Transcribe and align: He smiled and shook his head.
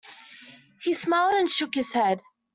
He 0.81 0.93
smiled 0.93 1.35
and 1.35 1.47
shook 1.47 1.75
his 1.75 1.93
head. 1.93 2.21